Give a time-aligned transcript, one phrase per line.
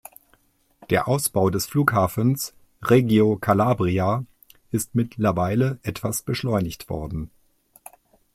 [0.89, 4.25] Der Ausbau des Flughafens Reggio Calabria
[4.71, 7.29] ist mittlerweile etwas beschleunigt worden.